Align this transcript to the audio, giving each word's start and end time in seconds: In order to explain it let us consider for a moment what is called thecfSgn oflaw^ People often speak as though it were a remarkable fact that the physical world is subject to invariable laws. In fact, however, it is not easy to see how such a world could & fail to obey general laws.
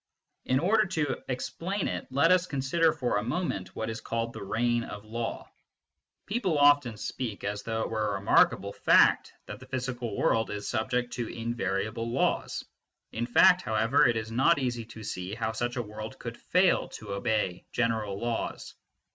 In 0.45 0.57
order 0.57 0.87
to 0.87 1.21
explain 1.29 1.87
it 1.87 2.07
let 2.09 2.31
us 2.31 2.47
consider 2.47 2.91
for 2.91 3.17
a 3.17 3.23
moment 3.23 3.75
what 3.75 3.87
is 3.87 4.01
called 4.01 4.33
thecfSgn 4.33 4.89
oflaw^ 4.89 5.45
People 6.25 6.57
often 6.57 6.97
speak 6.97 7.43
as 7.43 7.61
though 7.61 7.83
it 7.83 7.91
were 7.91 8.09
a 8.15 8.19
remarkable 8.19 8.73
fact 8.73 9.31
that 9.45 9.59
the 9.59 9.67
physical 9.67 10.17
world 10.17 10.49
is 10.49 10.67
subject 10.67 11.13
to 11.13 11.27
invariable 11.27 12.09
laws. 12.09 12.65
In 13.11 13.27
fact, 13.27 13.61
however, 13.61 14.07
it 14.07 14.17
is 14.17 14.31
not 14.31 14.57
easy 14.57 14.85
to 14.85 15.03
see 15.03 15.35
how 15.35 15.51
such 15.51 15.75
a 15.75 15.83
world 15.83 16.17
could 16.17 16.35
& 16.47 16.49
fail 16.51 16.87
to 16.97 17.13
obey 17.13 17.67
general 17.71 18.19
laws. 18.19 18.73